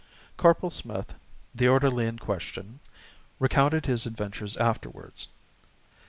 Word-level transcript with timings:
Corporal 0.35 0.71
Smith, 0.71 1.13
the 1.53 1.67
orderly 1.67 2.07
in 2.07 2.17
question, 2.17 2.79
recounted 3.37 3.85
his 3.85 4.07
adventures 4.07 4.57
afterwards. 4.57 5.27